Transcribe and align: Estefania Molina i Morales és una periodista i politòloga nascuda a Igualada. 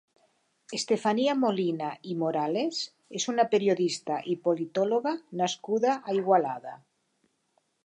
Estefania 0.77 1.35
Molina 1.41 1.89
i 2.13 2.15
Morales 2.21 2.79
és 3.21 3.29
una 3.35 3.45
periodista 3.53 4.19
i 4.33 4.35
politòloga 4.49 5.15
nascuda 5.45 5.97
a 6.01 6.19
Igualada. 6.21 6.77